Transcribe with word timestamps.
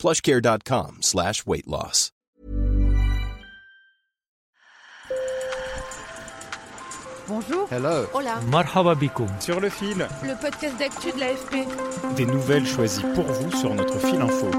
plushcare.com 0.00 0.98
slash 1.02 1.46
weight 1.46 1.66
loss. 1.66 2.10
Bonjour. 7.30 7.68
Hello. 7.70 8.06
Hola. 8.12 8.40
Marhaba. 8.50 8.96
Sur 9.38 9.60
le 9.60 9.68
fil. 9.68 10.08
Le 10.24 10.40
podcast 10.40 10.76
d'actu 10.78 11.12
de 11.12 11.20
l'AFP. 11.20 12.16
Des 12.16 12.26
nouvelles 12.26 12.66
choisies 12.66 13.04
pour 13.14 13.24
vous 13.24 13.56
sur 13.56 13.72
notre 13.72 14.00
fil 14.00 14.20
info. 14.20 14.50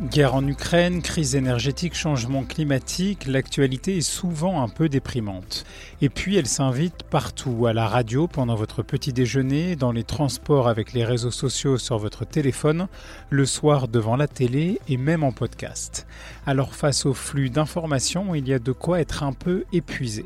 Guerre 0.00 0.34
en 0.34 0.46
Ukraine, 0.46 1.02
crise 1.02 1.36
énergétique, 1.36 1.94
changement 1.94 2.44
climatique, 2.44 3.26
l'actualité 3.26 3.98
est 3.98 4.00
souvent 4.00 4.62
un 4.62 4.68
peu 4.70 4.88
déprimante. 4.88 5.66
Et 6.00 6.08
puis 6.08 6.36
elle 6.36 6.46
s'invite 6.46 7.02
partout, 7.02 7.66
à 7.66 7.74
la 7.74 7.86
radio 7.86 8.26
pendant 8.26 8.54
votre 8.54 8.82
petit 8.82 9.12
déjeuner, 9.12 9.76
dans 9.76 9.92
les 9.92 10.02
transports 10.02 10.68
avec 10.68 10.94
les 10.94 11.04
réseaux 11.04 11.30
sociaux 11.30 11.76
sur 11.76 11.98
votre 11.98 12.24
téléphone, 12.24 12.88
le 13.28 13.44
soir 13.44 13.88
devant 13.88 14.16
la 14.16 14.26
télé 14.26 14.80
et 14.88 14.96
même 14.96 15.22
en 15.22 15.32
podcast. 15.32 16.06
Alors 16.46 16.74
face 16.74 17.04
au 17.04 17.12
flux 17.12 17.50
d'informations, 17.50 18.34
il 18.34 18.48
y 18.48 18.54
a 18.54 18.58
de 18.58 18.72
quoi 18.72 19.00
être 19.00 19.22
un 19.22 19.34
peu 19.34 19.64
épuisé. 19.70 20.24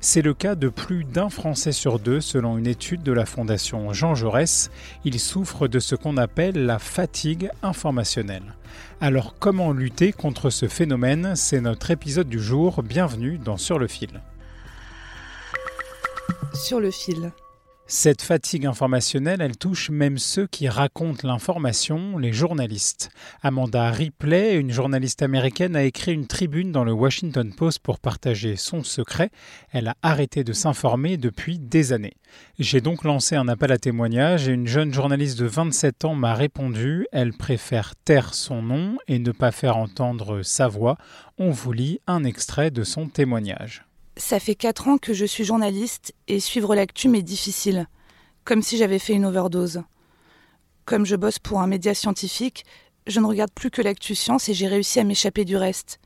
C'est 0.00 0.22
le 0.22 0.34
cas 0.34 0.54
de 0.54 0.68
plus 0.68 1.04
d'un 1.04 1.28
Français 1.28 1.72
sur 1.72 1.98
deux 1.98 2.20
selon 2.20 2.58
une 2.58 2.66
étude 2.66 3.02
de 3.02 3.12
la 3.12 3.26
Fondation 3.26 3.92
Jean 3.92 4.14
Jaurès. 4.14 4.70
Il 5.04 5.18
souffre 5.20 5.68
de 5.68 5.78
ce 5.78 5.94
qu'on 5.94 6.16
appelle 6.16 6.66
la 6.66 6.78
fatigue 6.78 7.50
informationnelle. 7.62 8.54
Alors 9.00 9.34
comment 9.38 9.72
lutter 9.72 10.12
contre 10.12 10.50
ce 10.50 10.68
phénomène? 10.68 11.34
C'est 11.36 11.60
notre 11.60 11.90
épisode 11.90 12.28
du 12.28 12.40
jour. 12.40 12.82
Bienvenue 12.82 13.38
dans 13.38 13.56
Sur 13.56 13.78
le 13.78 13.88
fil. 13.88 14.20
Sur 16.54 16.80
le 16.80 16.90
fil. 16.90 17.32
Cette 17.94 18.22
fatigue 18.22 18.64
informationnelle, 18.64 19.42
elle 19.42 19.58
touche 19.58 19.90
même 19.90 20.16
ceux 20.16 20.46
qui 20.46 20.66
racontent 20.66 21.28
l'information, 21.28 22.16
les 22.16 22.32
journalistes. 22.32 23.10
Amanda 23.42 23.90
Ripley, 23.90 24.54
une 24.54 24.72
journaliste 24.72 25.20
américaine, 25.20 25.76
a 25.76 25.82
écrit 25.82 26.14
une 26.14 26.26
tribune 26.26 26.72
dans 26.72 26.84
le 26.84 26.92
Washington 26.94 27.52
Post 27.54 27.80
pour 27.80 27.98
partager 27.98 28.56
son 28.56 28.82
secret. 28.82 29.28
Elle 29.72 29.88
a 29.88 29.96
arrêté 30.00 30.42
de 30.42 30.54
s'informer 30.54 31.18
depuis 31.18 31.58
des 31.58 31.92
années. 31.92 32.16
J'ai 32.58 32.80
donc 32.80 33.04
lancé 33.04 33.36
un 33.36 33.46
appel 33.46 33.70
à 33.70 33.78
témoignage 33.78 34.48
et 34.48 34.52
une 34.52 34.66
jeune 34.66 34.94
journaliste 34.94 35.38
de 35.38 35.44
27 35.44 36.06
ans 36.06 36.14
m'a 36.14 36.32
répondu. 36.32 37.06
Elle 37.12 37.34
préfère 37.34 37.94
taire 37.94 38.32
son 38.32 38.62
nom 38.62 38.96
et 39.06 39.18
ne 39.18 39.32
pas 39.32 39.52
faire 39.52 39.76
entendre 39.76 40.40
sa 40.42 40.66
voix. 40.66 40.96
On 41.36 41.50
vous 41.50 41.72
lit 41.72 42.00
un 42.06 42.24
extrait 42.24 42.70
de 42.70 42.84
son 42.84 43.08
témoignage. 43.08 43.84
Ça 44.16 44.38
fait 44.38 44.54
4 44.54 44.88
ans 44.88 44.98
que 44.98 45.14
je 45.14 45.24
suis 45.24 45.44
journaliste 45.44 46.14
et 46.28 46.38
suivre 46.38 46.74
l'actu 46.74 47.08
m'est 47.08 47.22
difficile, 47.22 47.88
comme 48.44 48.62
si 48.62 48.76
j'avais 48.76 48.98
fait 48.98 49.14
une 49.14 49.24
overdose. 49.24 49.82
Comme 50.84 51.06
je 51.06 51.16
bosse 51.16 51.38
pour 51.38 51.60
un 51.60 51.66
média 51.66 51.94
scientifique, 51.94 52.64
je 53.06 53.20
ne 53.20 53.26
regarde 53.26 53.52
plus 53.52 53.70
que 53.70 53.82
l'actu 53.82 54.14
science 54.14 54.48
et 54.48 54.54
j'ai 54.54 54.68
réussi 54.68 55.00
à 55.00 55.04
m'échapper 55.04 55.44
du 55.44 55.56
reste. 55.56 55.98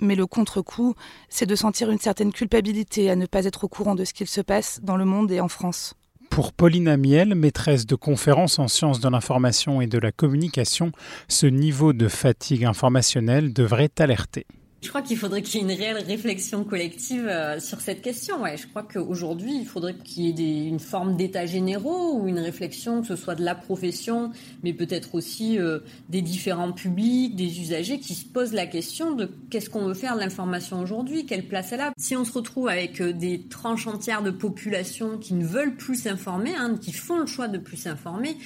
Mais 0.00 0.16
le 0.16 0.26
contre-coup, 0.26 0.94
c'est 1.28 1.46
de 1.46 1.54
sentir 1.54 1.90
une 1.90 2.00
certaine 2.00 2.32
culpabilité 2.32 3.10
à 3.10 3.16
ne 3.16 3.26
pas 3.26 3.44
être 3.44 3.64
au 3.64 3.68
courant 3.68 3.94
de 3.94 4.04
ce 4.04 4.12
qu'il 4.12 4.26
se 4.26 4.40
passe 4.40 4.80
dans 4.82 4.96
le 4.96 5.04
monde 5.04 5.30
et 5.30 5.40
en 5.40 5.48
France. 5.48 5.94
Pour 6.30 6.52
Pauline 6.52 6.88
Amiel, 6.88 7.36
maîtresse 7.36 7.86
de 7.86 7.94
conférences 7.94 8.58
en 8.58 8.66
sciences 8.66 8.98
de 8.98 9.08
l'information 9.08 9.80
et 9.80 9.86
de 9.86 9.98
la 9.98 10.10
communication, 10.10 10.90
ce 11.28 11.46
niveau 11.46 11.92
de 11.92 12.08
fatigue 12.08 12.64
informationnelle 12.64 13.52
devrait 13.52 13.92
alerter. 13.98 14.46
Je 14.84 14.90
crois 14.90 15.00
qu'il 15.00 15.16
faudrait 15.16 15.40
qu'il 15.40 15.54
y 15.54 15.58
ait 15.64 15.66
une 15.66 15.80
réelle 15.80 16.04
réflexion 16.04 16.62
collective 16.62 17.26
euh, 17.26 17.58
sur 17.58 17.80
cette 17.80 18.02
question. 18.02 18.42
Ouais, 18.42 18.58
je 18.58 18.66
crois 18.66 18.82
qu'aujourd'hui, 18.82 19.56
il 19.56 19.64
faudrait 19.64 19.94
qu'il 19.94 20.38
y 20.38 20.66
ait 20.66 20.68
une 20.68 20.78
forme 20.78 21.16
d'état 21.16 21.46
généraux 21.46 22.18
ou 22.20 22.28
une 22.28 22.38
réflexion, 22.38 23.00
que 23.00 23.06
ce 23.06 23.16
soit 23.16 23.34
de 23.34 23.42
la 23.42 23.54
profession, 23.54 24.30
mais 24.62 24.74
peut-être 24.74 25.14
aussi 25.14 25.58
euh, 25.58 25.78
des 26.10 26.20
différents 26.20 26.72
publics, 26.72 27.34
des 27.34 27.60
usagers, 27.60 27.98
qui 27.98 28.14
se 28.14 28.26
posent 28.26 28.52
la 28.52 28.66
question 28.66 29.14
de 29.14 29.30
qu'est-ce 29.48 29.70
qu'on 29.70 29.86
veut 29.86 29.94
faire 29.94 30.16
de 30.16 30.20
l'information 30.20 30.82
aujourd'hui, 30.82 31.24
quelle 31.24 31.48
place 31.48 31.72
elle 31.72 31.80
a. 31.80 31.92
Si 31.96 32.14
on 32.14 32.26
se 32.26 32.32
retrouve 32.32 32.68
avec 32.68 33.00
euh, 33.00 33.14
des 33.14 33.40
tranches 33.40 33.86
entières 33.86 34.22
de 34.22 34.30
population 34.30 35.16
qui 35.16 35.32
ne 35.32 35.46
veulent 35.46 35.76
plus 35.76 35.96
s'informer, 35.96 36.54
hein, 36.54 36.76
qui 36.78 36.92
font 36.92 37.16
le 37.16 37.26
choix 37.26 37.48
de 37.48 37.56
plus 37.56 37.78
s'informer, 37.78 38.36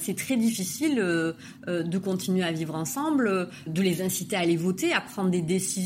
c'est 0.00 0.16
très 0.16 0.36
difficile 0.36 0.96
de 0.96 1.98
continuer 1.98 2.42
à 2.42 2.52
vivre 2.52 2.74
ensemble, 2.74 3.48
de 3.66 3.82
les 3.82 4.02
inciter 4.02 4.36
à 4.36 4.40
aller 4.40 4.56
voter, 4.56 4.92
à 4.92 5.00
prendre 5.00 5.30
des 5.30 5.40
décisions 5.40 5.77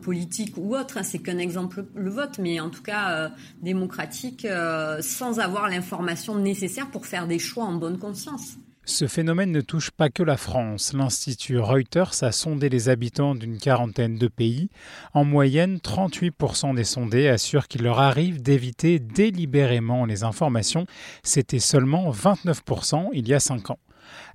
politiques 0.00 0.54
ou 0.56 0.76
autres, 0.76 0.98
hein, 0.98 1.02
c'est 1.02 1.18
qu'un 1.18 1.38
exemple 1.38 1.84
le 1.94 2.10
vote, 2.10 2.38
mais 2.38 2.60
en 2.60 2.70
tout 2.70 2.82
cas 2.82 3.10
euh, 3.10 3.28
démocratique, 3.62 4.44
euh, 4.44 5.00
sans 5.00 5.40
avoir 5.40 5.68
l'information 5.68 6.36
nécessaire 6.36 6.90
pour 6.90 7.06
faire 7.06 7.26
des 7.26 7.38
choix 7.38 7.64
en 7.64 7.74
bonne 7.74 7.98
conscience. 7.98 8.56
Ce 8.84 9.06
phénomène 9.06 9.52
ne 9.52 9.60
touche 9.60 9.90
pas 9.90 10.08
que 10.08 10.22
la 10.22 10.38
France. 10.38 10.94
L'Institut 10.94 11.58
Reuters 11.58 12.22
a 12.22 12.32
sondé 12.32 12.70
les 12.70 12.88
habitants 12.88 13.34
d'une 13.34 13.58
quarantaine 13.58 14.16
de 14.16 14.28
pays. 14.28 14.70
En 15.12 15.24
moyenne, 15.24 15.76
38% 15.76 16.74
des 16.74 16.84
sondés 16.84 17.28
assurent 17.28 17.68
qu'il 17.68 17.82
leur 17.82 18.00
arrive 18.00 18.40
d'éviter 18.40 18.98
délibérément 18.98 20.06
les 20.06 20.24
informations. 20.24 20.86
C'était 21.22 21.58
seulement 21.58 22.10
29% 22.10 23.10
il 23.12 23.28
y 23.28 23.34
a 23.34 23.40
5 23.40 23.70
ans. 23.70 23.78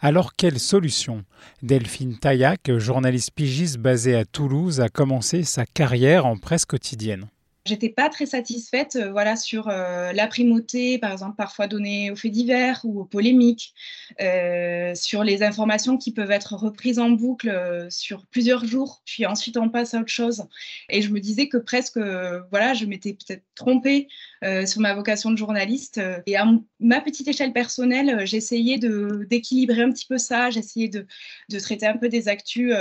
Alors 0.01 0.33
quelle 0.33 0.59
solution? 0.59 1.23
Delphine 1.61 2.17
Taillac, 2.17 2.77
journaliste 2.77 3.31
pigiste 3.31 3.77
basée 3.77 4.15
à 4.15 4.25
Toulouse, 4.25 4.81
a 4.81 4.89
commencé 4.89 5.43
sa 5.43 5.65
carrière 5.65 6.25
en 6.25 6.37
presse 6.37 6.65
quotidienne. 6.65 7.27
J'étais 7.65 7.87
pas 7.87 8.09
très 8.09 8.25
satisfaite 8.25 8.97
euh, 8.97 9.11
voilà, 9.11 9.37
sur 9.37 9.69
euh, 9.69 10.11
la 10.11 10.27
primauté, 10.27 10.97
par 10.97 11.13
exemple, 11.13 11.37
parfois 11.37 11.67
donnée 11.67 12.11
aux 12.11 12.15
faits 12.17 12.33
divers 12.33 12.81
ou 12.83 12.99
aux 12.99 13.05
polémiques, 13.05 13.73
euh, 14.19 14.93
sur 14.95 15.23
les 15.23 15.43
informations 15.43 15.97
qui 15.97 16.11
peuvent 16.11 16.31
être 16.31 16.55
reprises 16.55 16.99
en 16.99 17.11
boucle 17.11 17.87
sur 17.89 18.25
plusieurs 18.25 18.65
jours, 18.65 19.01
puis 19.05 19.25
ensuite 19.25 19.55
on 19.55 19.69
passe 19.69 19.93
à 19.93 20.01
autre 20.01 20.09
chose. 20.09 20.43
Et 20.89 21.01
je 21.01 21.09
me 21.09 21.21
disais 21.21 21.47
que 21.47 21.57
presque, 21.57 21.97
voilà, 22.49 22.73
je 22.73 22.85
m'étais 22.85 23.13
peut-être 23.13 23.43
trompée 23.55 24.07
sur 24.65 24.81
ma 24.81 24.93
vocation 24.93 25.31
de 25.31 25.37
journaliste. 25.37 26.01
Et 26.25 26.35
à 26.35 26.45
ma 26.79 27.01
petite 27.01 27.27
échelle 27.27 27.53
personnelle, 27.53 28.25
j'essayais 28.25 28.77
d'équilibrer 28.77 29.83
un 29.83 29.91
petit 29.91 30.05
peu 30.05 30.17
ça, 30.17 30.49
j'essayais 30.49 30.89
de, 30.89 31.05
de, 31.49 31.59
traiter 31.59 31.87
un 31.87 31.97
peu 31.97 32.09
des 32.09 32.27
actus 32.27 32.73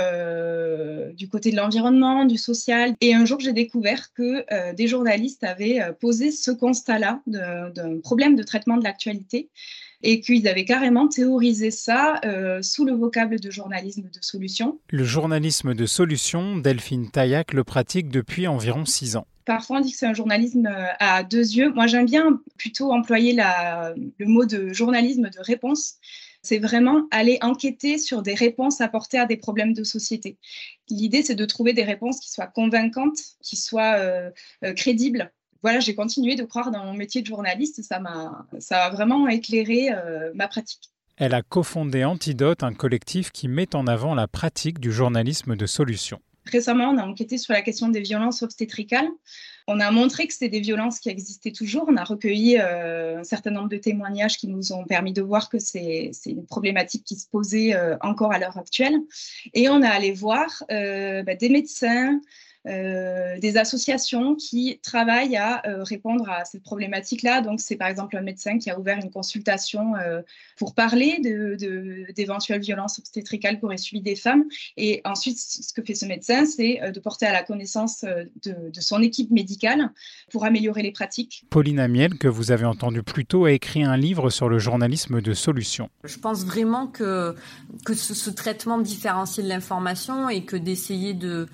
du 1.15 1.29
côté 1.29 1.51
de 1.51 1.55
l'environnement, 1.55 2.25
du 2.25 2.37
social. 2.37 2.95
Et 3.01 3.13
un 3.13 3.25
jour, 3.25 3.39
j'ai 3.39 3.53
découvert 3.53 4.13
que 4.13 4.45
des 4.73 4.87
journalistes 4.87 5.43
avaient 5.43 5.79
posé 5.99 6.31
ce 6.31 6.51
constat-là 6.51 7.21
d'un 7.27 7.99
problème 8.01 8.35
de 8.35 8.43
traitement 8.43 8.77
de 8.77 8.83
l'actualité 8.83 9.49
et 10.03 10.19
qu'ils 10.19 10.47
avaient 10.47 10.65
carrément 10.65 11.07
théorisé 11.07 11.71
ça 11.71 12.19
euh, 12.25 12.61
sous 12.61 12.85
le 12.85 12.93
vocable 12.93 13.39
de 13.39 13.49
journalisme 13.49 14.03
de 14.03 14.19
solution. 14.21 14.79
Le 14.89 15.05
journalisme 15.05 15.73
de 15.73 15.85
solution, 15.85 16.57
Delphine 16.57 17.09
Taillac 17.09 17.53
le 17.53 17.63
pratique 17.63 18.09
depuis 18.09 18.47
environ 18.47 18.85
six 18.85 19.15
ans. 19.15 19.25
Parfois, 19.45 19.77
on 19.77 19.81
dit 19.81 19.91
que 19.91 19.97
c'est 19.97 20.05
un 20.05 20.13
journalisme 20.13 20.67
euh, 20.67 20.85
à 20.99 21.23
deux 21.23 21.55
yeux. 21.55 21.71
Moi, 21.73 21.87
j'aime 21.87 22.05
bien 22.05 22.39
plutôt 22.57 22.91
employer 22.93 23.33
la, 23.33 23.93
le 23.95 24.25
mot 24.25 24.45
de 24.45 24.71
journalisme 24.73 25.29
de 25.29 25.39
réponse. 25.39 25.95
C'est 26.43 26.59
vraiment 26.59 27.07
aller 27.09 27.39
enquêter 27.41 27.97
sur 27.97 28.21
des 28.21 28.35
réponses 28.35 28.81
apportées 28.81 29.17
à 29.17 29.25
des 29.25 29.37
problèmes 29.37 29.73
de 29.73 29.83
société. 29.83 30.37
L'idée, 30.89 31.23
c'est 31.23 31.35
de 31.35 31.45
trouver 31.45 31.73
des 31.73 31.83
réponses 31.83 32.19
qui 32.19 32.29
soient 32.29 32.47
convaincantes, 32.47 33.19
qui 33.41 33.55
soient 33.55 33.95
euh, 33.97 34.29
euh, 34.63 34.73
crédibles 34.73 35.31
voilà, 35.63 35.79
j'ai 35.79 35.95
continué 35.95 36.35
de 36.35 36.43
croire 36.43 36.71
dans 36.71 36.83
mon 36.83 36.93
métier 36.93 37.21
de 37.21 37.27
journaliste. 37.27 37.81
Ça 37.83 37.99
m'a, 37.99 38.45
ça 38.59 38.83
a 38.83 38.89
vraiment 38.89 39.29
éclairé 39.29 39.91
euh, 39.91 40.31
ma 40.35 40.49
pratique. 40.49 40.91
Elle 41.15 41.33
a 41.33 41.41
cofondé 41.41 42.03
Antidote, 42.03 42.63
un 42.63 42.73
collectif 42.73 43.31
qui 43.31 43.47
met 43.47 43.73
en 43.75 43.87
avant 43.87 44.13
la 44.13 44.27
pratique 44.27 44.79
du 44.79 44.91
journalisme 44.91 45.55
de 45.55 45.65
solution. 45.65 46.19
Récemment, 46.45 46.89
on 46.89 46.97
a 46.97 47.05
enquêté 47.05 47.37
sur 47.37 47.53
la 47.53 47.61
question 47.61 47.89
des 47.89 48.01
violences 48.01 48.41
obstétricales. 48.41 49.07
On 49.67 49.79
a 49.79 49.91
montré 49.91 50.27
que 50.27 50.33
c'était 50.33 50.49
des 50.49 50.59
violences 50.59 50.99
qui 50.99 51.09
existaient 51.09 51.51
toujours. 51.51 51.85
On 51.87 51.95
a 51.95 52.03
recueilli 52.03 52.57
euh, 52.59 53.19
un 53.19 53.23
certain 53.23 53.51
nombre 53.51 53.69
de 53.69 53.77
témoignages 53.77 54.37
qui 54.37 54.47
nous 54.47 54.73
ont 54.73 54.83
permis 54.83 55.13
de 55.13 55.21
voir 55.21 55.49
que 55.49 55.57
c'est 55.59 56.11
une 56.25 56.45
problématique 56.45 57.05
qui 57.05 57.15
se 57.15 57.27
posait 57.29 57.75
euh, 57.75 57.95
encore 58.01 58.33
à 58.33 58.39
l'heure 58.39 58.57
actuelle. 58.57 58.95
Et 59.53 59.69
on 59.69 59.81
a 59.81 59.87
allé 59.87 60.11
voir 60.11 60.63
euh, 60.69 61.23
bah, 61.23 61.35
des 61.35 61.49
médecins, 61.49 62.19
des 62.65 63.57
associations 63.57 64.35
qui 64.35 64.79
travaillent 64.81 65.35
à 65.35 65.61
répondre 65.65 66.29
à 66.29 66.45
cette 66.45 66.63
problématique-là. 66.63 67.41
Donc, 67.41 67.59
c'est 67.59 67.75
par 67.75 67.87
exemple 67.87 68.15
un 68.15 68.21
médecin 68.21 68.57
qui 68.57 68.69
a 68.69 68.79
ouvert 68.79 68.97
une 68.97 69.11
consultation 69.11 69.93
pour 70.57 70.73
parler 70.73 71.19
d'éventuelles 71.19 72.59
de, 72.59 72.65
violences 72.65 72.99
obstétricales 72.99 73.59
qu'auraient 73.59 73.77
subi 73.77 74.01
des 74.01 74.15
femmes. 74.15 74.45
Et 74.77 75.01
ensuite, 75.03 75.37
ce 75.37 75.73
que 75.73 75.81
fait 75.81 75.95
ce 75.95 76.05
médecin, 76.05 76.45
c'est 76.45 76.79
de 76.91 76.99
porter 76.99 77.25
à 77.25 77.33
la 77.33 77.43
connaissance 77.43 78.03
de, 78.03 78.71
de, 78.71 78.81
son 78.81 79.01
équipe 79.01 79.31
médicale 79.31 79.91
pour 80.31 80.45
améliorer 80.45 80.83
les 80.83 80.91
pratiques. 80.91 81.45
Pauline 81.49 81.79
Amiel, 81.79 82.17
que 82.17 82.27
vous 82.27 82.51
avez 82.51 82.65
entendu 82.65 83.03
plus 83.03 83.25
tôt, 83.25 83.45
a 83.45 83.51
écrit 83.51 83.83
un 83.83 83.97
livre 83.97 84.29
sur 84.29 84.49
le 84.49 84.59
journalisme 84.59 85.21
de 85.21 85.33
solution. 85.33 85.89
Je 86.03 86.17
pense 86.17 86.45
vraiment 86.45 86.87
que, 86.87 87.35
que 87.85 87.93
ce, 87.93 88.13
ce 88.13 88.29
traitement 88.29 88.77
différencié 88.79 89.43
de 89.43 89.49
l'information 89.49 90.29
et 90.29 90.43
que 90.43 90.55
d'essayer 90.55 91.13
de 91.13 91.47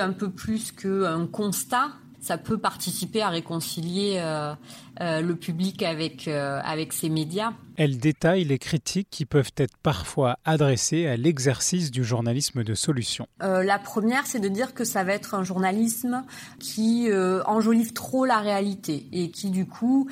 un 0.00 0.12
peu 0.12 0.30
plus 0.30 0.72
qu'un 0.72 1.26
constat 1.26 1.90
ça 2.20 2.36
peut 2.36 2.58
participer 2.58 3.22
à 3.22 3.28
réconcilier 3.28 4.16
euh, 4.18 4.54
euh, 5.00 5.20
le 5.20 5.36
public 5.36 5.82
avec, 5.82 6.28
euh, 6.28 6.60
avec 6.64 6.92
ces 6.92 7.08
médias. 7.08 7.52
Elle 7.76 7.98
détaille 7.98 8.44
les 8.44 8.58
critiques 8.58 9.08
qui 9.10 9.24
peuvent 9.24 9.52
être 9.56 9.76
parfois 9.78 10.38
adressées 10.44 11.06
à 11.06 11.16
l'exercice 11.16 11.90
du 11.90 12.04
journalisme 12.04 12.64
de 12.64 12.74
solution. 12.74 13.26
la 13.40 13.78
première, 13.78 14.26
c'est 14.26 14.40
de 14.40 14.48
dire 14.48 14.74
que 14.74 14.84
ça 14.84 15.04
va 15.04 15.12
être 15.12 15.34
un 15.34 15.44
journalisme 15.44 16.24
qui 16.58 17.08
enjolive 17.46 17.92
trop 17.92 18.24
la 18.24 18.38
réalité 18.38 19.06
et 19.12 19.30
qui 19.30 19.50
du 19.50 19.66
coup 19.66 20.10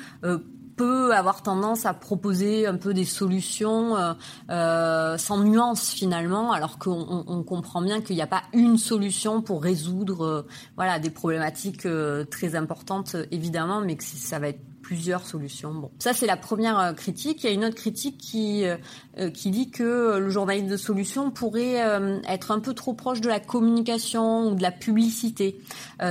peut 0.77 1.13
avoir 1.13 1.41
tendance 1.41 1.85
à 1.85 1.93
proposer 1.93 2.67
un 2.67 2.75
peu 2.75 2.93
des 2.93 3.03
solutions 3.03 3.97
euh, 3.97 4.13
euh, 4.49 5.17
sans 5.17 5.39
nuance 5.39 5.89
finalement, 5.89 6.53
alors 6.53 6.77
qu'on 6.77 7.25
on 7.27 7.43
comprend 7.43 7.81
bien 7.81 7.99
qu'il 7.99 8.15
n'y 8.15 8.21
a 8.21 8.27
pas 8.27 8.43
une 8.53 8.77
solution 8.77 9.41
pour 9.41 9.61
résoudre 9.63 10.23
euh, 10.23 10.41
voilà 10.75 10.99
des 10.99 11.09
problématiques 11.09 11.85
euh, 11.85 12.23
très 12.23 12.55
importantes 12.55 13.15
évidemment, 13.31 13.81
mais 13.81 13.97
que 13.97 14.03
ça 14.03 14.39
va 14.39 14.49
être 14.49 14.61
plusieurs 14.87 15.25
solutions. 15.25 15.73
Bon, 15.73 15.91
ça 15.99 16.13
c'est 16.13 16.25
la 16.25 16.37
première 16.37 16.79
euh, 16.79 16.93
critique. 16.93 17.43
Il 17.43 17.47
y 17.47 17.49
a 17.49 17.53
une 17.53 17.65
autre 17.65 17.75
critique 17.75 18.17
qui 18.17 18.65
euh, 18.65 18.77
euh, 19.19 19.29
qui 19.29 19.51
dit 19.51 19.69
que 19.69 20.17
le 20.17 20.29
journalisme 20.29 20.69
de 20.69 20.77
solution 20.77 21.29
pourrait 21.29 21.75
être 22.25 22.51
un 22.51 22.59
peu 22.59 22.73
trop 22.73 22.93
proche 22.93 23.19
de 23.19 23.27
la 23.27 23.41
communication 23.41 24.47
ou 24.47 24.55
de 24.55 24.61
la 24.61 24.71
publicité, 24.71 25.59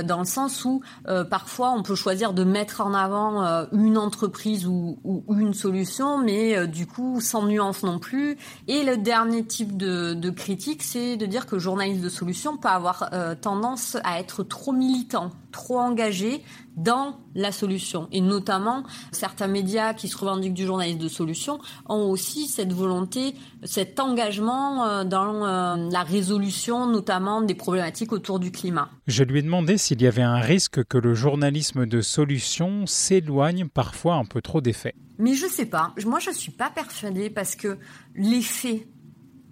dans 0.05 0.19
le 0.19 0.25
sens 0.25 0.65
où 0.65 0.81
parfois 1.29 1.71
on 1.71 1.83
peut 1.83 1.95
choisir 1.95 2.33
de 2.33 2.43
mettre 2.43 2.81
en 2.81 2.93
avant 2.93 3.67
une 3.71 3.97
entreprise 3.97 4.67
ou, 4.67 4.97
une 5.29 5.53
solution, 5.53 6.17
mais 6.17 6.67
du 6.67 6.85
coup 6.85 7.21
sans 7.21 7.45
nuance 7.45 7.83
non 7.83 7.97
plus. 7.97 8.37
Et 8.67 8.83
le 8.83 8.97
dernier 8.97 9.45
type 9.45 9.77
de, 9.77 10.13
de 10.13 10.29
critique, 10.29 10.83
c'est 10.83 11.15
de 11.15 11.25
dire 11.25 11.45
que 11.45 11.55
le 11.55 11.61
journalisme 11.61 12.01
de 12.01 12.09
solution 12.09 12.57
peut 12.57 12.67
avoir 12.67 13.09
tendance 13.41 13.95
à 14.03 14.19
être 14.19 14.43
trop 14.43 14.73
militant, 14.73 15.31
trop 15.51 15.79
engagé 15.79 16.43
dans 16.75 17.19
la 17.33 17.51
solution. 17.51 18.07
Et 18.11 18.21
notamment, 18.21 18.83
certains 19.11 19.47
médias 19.47 19.93
qui 19.93 20.07
se 20.07 20.17
revendiquent 20.17 20.53
du 20.53 20.65
journalisme 20.65 20.99
de 20.99 21.07
solution 21.07 21.59
ont 21.87 22.09
aussi 22.09 22.47
cette 22.47 22.71
volonté, 22.71 23.33
cet 23.63 23.99
engagement 23.99 24.85
euh, 24.85 25.03
dans 25.03 25.45
euh, 25.45 25.89
la 25.89 26.03
résolution 26.03 26.87
notamment 26.87 27.41
des 27.41 27.55
problématiques 27.55 28.11
autour 28.11 28.39
du 28.39 28.51
climat. 28.51 28.89
Je 29.07 29.23
lui 29.23 29.39
ai 29.39 29.41
demandé 29.41 29.77
s'il 29.77 30.01
y 30.01 30.07
avait 30.07 30.21
un 30.21 30.39
risque 30.39 30.83
que 30.83 30.97
le 30.97 31.13
journalisme 31.13 31.85
de 31.85 32.01
solution 32.01 32.85
s'éloigne 32.85 33.67
parfois 33.67 34.15
un 34.15 34.25
peu 34.25 34.41
trop 34.41 34.61
des 34.61 34.73
faits. 34.73 34.95
Mais 35.17 35.33
je 35.33 35.47
sais 35.47 35.65
pas. 35.65 35.93
Moi, 36.05 36.19
je 36.19 36.31
suis 36.31 36.51
pas 36.51 36.69
persuadée 36.69 37.29
parce 37.29 37.55
que 37.55 37.77
les 38.15 38.41
faits, 38.41 38.87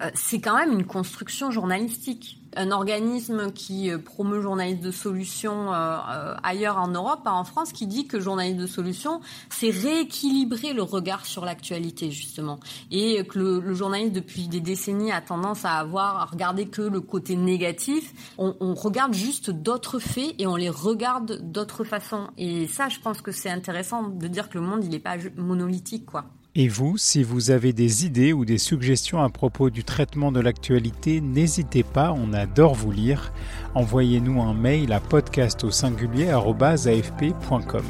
euh, 0.02 0.12
c'est 0.14 0.40
quand 0.40 0.56
même 0.56 0.72
une 0.72 0.86
construction 0.86 1.50
journalistique 1.50 2.45
un 2.56 2.72
organisme 2.72 3.52
qui 3.52 3.92
euh, 3.92 3.98
promeut 3.98 4.42
journalisme 4.42 4.82
de 4.82 4.92
solution 4.92 5.74
euh, 5.74 5.98
euh, 6.10 6.36
ailleurs 6.44 6.78
en 6.78 6.88
Europe, 6.88 7.22
en 7.26 7.44
France, 7.44 7.72
qui 7.72 7.88
dit 7.88 8.08
que 8.08 8.20
journalisme 8.20 8.58
de 8.58 8.68
solution, 8.68 9.22
c'est 9.50 9.70
rééquilibrer 9.70 10.74
le 10.74 10.84
regard 10.84 11.26
sur 11.26 11.46
l'actualité 11.46 12.12
justement, 12.12 12.60
et 12.92 13.24
que 13.26 13.40
le, 13.40 13.60
le, 13.60 13.74
journaliste 13.74 14.14
depuis 14.14 14.48
des 14.48 14.62
décennies 14.62 15.12
a 15.12 15.22
tendance 15.22 15.66
à 15.66 15.74
avoir 15.74 16.18
à 16.18 16.26
regarder 16.26 16.68
que 16.68 16.82
le 16.82 17.02
côté 17.02 17.36
négatif. 17.36 18.14
On, 18.38 18.56
on 18.60 18.74
regarde 18.74 19.14
juste 19.14 19.50
d'autres 19.50 20.00
faits 20.00 20.36
et 20.40 20.48
on 20.48 20.56
les 20.56 20.70
regarde 20.70 21.42
d'autres 21.52 21.84
façons. 21.84 22.28
Et 22.38 22.68
ça, 22.68 22.90
je 22.90 23.00
pense 23.00 23.22
que 23.22 23.32
c'est 23.32 23.50
intéressant 23.50 24.04
de 24.04 24.28
dire 24.28 24.50
que 24.50 24.58
le 24.58 24.66
monde 24.66 24.84
il 24.84 24.90
n'est 24.90 25.00
pas 25.00 25.18
monolithique, 25.38 26.06
quoi. 26.06 26.26
Et 26.58 26.70
vous, 26.70 26.98
si 26.98 27.22
vous 27.22 27.52
avez 27.52 27.74
des 27.74 28.06
idées 28.06 28.32
ou 28.32 28.46
des 28.46 28.58
suggestions 28.58 29.22
à 29.22 29.30
propos 29.30 29.70
du 29.70 29.84
traitement 29.84 30.32
de 30.32 30.40
l'actualité, 30.40 31.20
n'hésitez 31.20 31.84
pas, 31.84 32.16
on 32.18 32.32
adore 32.32 32.76
vous 32.76 32.92
lire. 32.92 33.34
Envoyez-nous 33.74 34.42
un 34.42 34.54
mail 34.54 34.94
à 34.94 35.02
podcast 35.02 35.66
au 35.66 35.72
singulier.afp.com. 35.72 37.86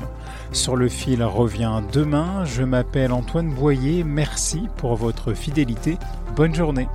Sur 0.52 0.78
le 0.78 0.90
fil 0.90 1.24
revient 1.24 1.84
demain, 1.94 2.44
je 2.46 2.64
m'appelle 2.64 3.12
Antoine 3.12 3.54
Boyer, 3.54 4.04
merci 4.04 4.62
pour 4.78 4.96
votre 4.96 5.36
fidélité, 5.36 6.00
bonne 6.36 6.56
journée. 6.56 6.88